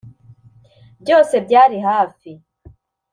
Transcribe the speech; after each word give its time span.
byose 1.01 1.35
byari 1.45 1.77
hafi. 1.87 2.31